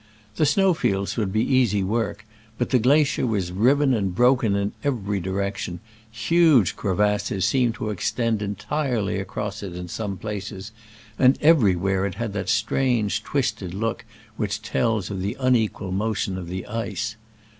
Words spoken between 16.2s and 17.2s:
of the ice.